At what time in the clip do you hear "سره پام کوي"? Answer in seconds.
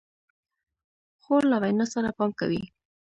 1.93-2.63